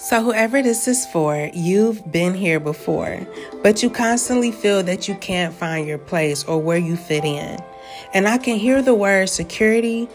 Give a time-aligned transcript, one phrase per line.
[0.00, 3.26] So, whoever this is for, you've been here before,
[3.64, 7.58] but you constantly feel that you can't find your place or where you fit in.
[8.14, 10.08] And I can hear the word security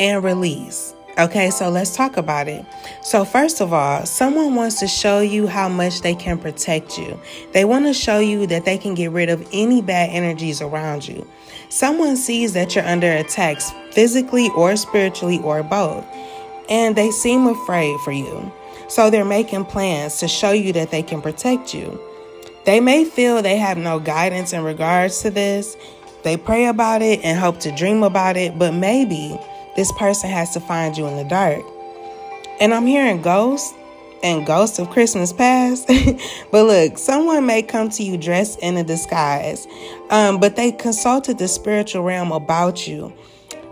[0.00, 0.96] and release.
[1.16, 2.66] Okay, so let's talk about it.
[3.04, 7.20] So, first of all, someone wants to show you how much they can protect you.
[7.52, 11.06] They want to show you that they can get rid of any bad energies around
[11.06, 11.24] you.
[11.68, 16.04] Someone sees that you're under attacks physically or spiritually or both,
[16.68, 18.52] and they seem afraid for you.
[18.90, 22.00] So they're making plans to show you that they can protect you.
[22.64, 25.76] They may feel they have no guidance in regards to this.
[26.24, 29.38] They pray about it and hope to dream about it, but maybe
[29.76, 31.62] this person has to find you in the dark.
[32.60, 33.72] And I'm hearing ghosts
[34.24, 35.86] and ghosts of Christmas past.
[36.50, 39.68] but look, someone may come to you dressed in a disguise,
[40.10, 43.12] um, but they consulted the spiritual realm about you.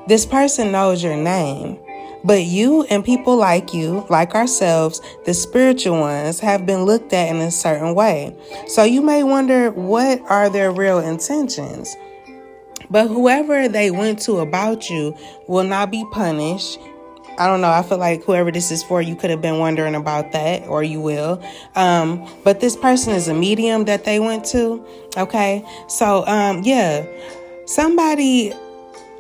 [0.06, 1.76] This person knows your name.
[2.24, 7.28] But you and people like you, like ourselves, the spiritual ones, have been looked at
[7.28, 8.36] in a certain way.
[8.66, 11.96] So you may wonder what are their real intentions?
[12.90, 16.78] But whoever they went to about you will not be punished.
[17.38, 17.70] I don't know.
[17.70, 20.82] I feel like whoever this is for, you could have been wondering about that, or
[20.82, 21.40] you will.
[21.76, 24.84] Um, but this person is a medium that they went to.
[25.16, 25.64] Okay.
[25.86, 27.06] So, um, yeah,
[27.66, 28.52] somebody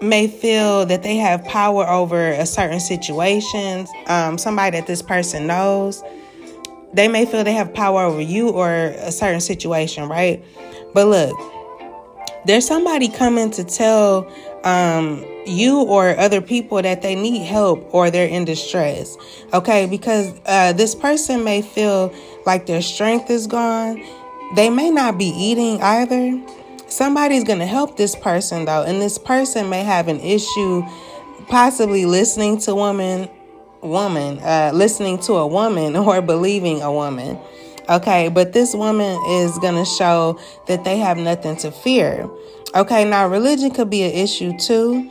[0.00, 5.46] may feel that they have power over a certain situation, um, somebody that this person
[5.46, 6.02] knows,
[6.92, 10.42] they may feel they have power over you or a certain situation, right?
[10.94, 11.36] But look,
[12.46, 14.30] there's somebody coming to tell
[14.64, 19.16] um, you or other people that they need help or they're in distress,
[19.52, 19.86] okay?
[19.86, 22.14] Because uh, this person may feel
[22.46, 24.02] like their strength is gone.
[24.54, 26.40] They may not be eating either
[26.88, 30.82] somebody's going to help this person though and this person may have an issue
[31.48, 33.28] possibly listening to woman
[33.82, 37.38] woman uh, listening to a woman or believing a woman
[37.88, 38.28] okay?
[38.28, 42.28] But this woman is going to show that they have nothing to fear
[42.74, 43.04] okay?
[43.04, 45.10] Now religion could be an issue too.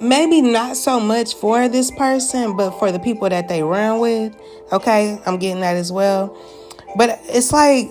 [0.00, 4.34] Maybe not so much for this person but for the people that they run with
[4.72, 5.20] okay?
[5.26, 6.36] I'm getting that as well.
[6.96, 7.90] But it's like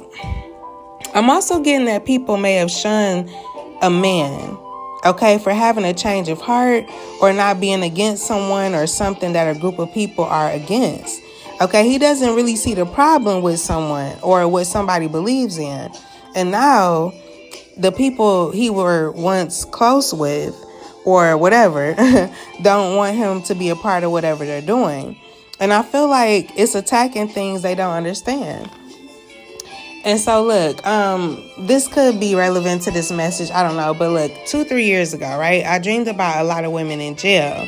[1.14, 3.30] I'm also getting that people may have shunned
[3.82, 4.58] a man,
[5.06, 6.86] okay, for having a change of heart
[7.22, 11.22] or not being against someone or something that a group of people are against.
[11.62, 15.92] Okay, he doesn't really see the problem with someone or what somebody believes in.
[16.36, 17.14] And now
[17.78, 20.56] the people he were once close with
[21.06, 21.94] or whatever
[22.62, 25.18] don't want him to be a part of whatever they're doing.
[25.60, 28.70] And I feel like it's attacking things they don't understand.
[30.06, 33.52] And so, look, um, this could be relevant to this message.
[33.52, 35.66] I don't know, but look, two, three years ago, right?
[35.66, 37.68] I dreamed about a lot of women in jail.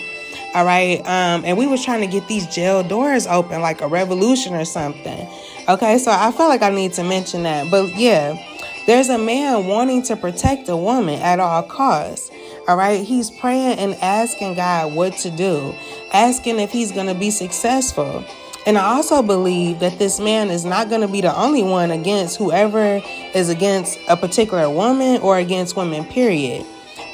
[0.56, 1.00] All right.
[1.01, 4.63] Um, and we was trying to get these jail doors open like a revolution or
[4.63, 5.28] something.
[5.68, 5.97] Okay.
[5.97, 7.69] So I felt like I need to mention that.
[7.69, 8.41] But yeah,
[8.88, 12.31] there's a man wanting to protect a woman at all costs.
[12.69, 13.06] All right.
[13.06, 15.75] He's praying and asking God what to do,
[16.13, 18.23] asking if he's to be successful.
[18.66, 21.92] And I also believe that this man is not going to be the only one
[21.92, 23.00] against whoever
[23.36, 26.66] is against a particular woman or against women, period.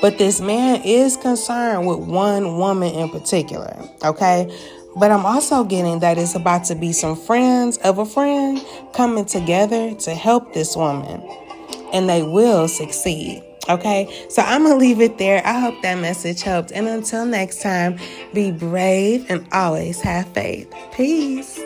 [0.02, 4.50] But this man is concerned with one woman in particular, okay?
[4.96, 8.64] But I'm also getting that it's about to be some friends of a friend
[8.94, 11.22] coming together to help this woman,
[11.94, 13.44] and they will succeed.
[13.70, 15.46] Okay, so I'm gonna leave it there.
[15.46, 16.72] I hope that message helped.
[16.72, 18.00] And until next time,
[18.34, 20.74] be brave and always have faith.
[20.94, 21.60] Peace.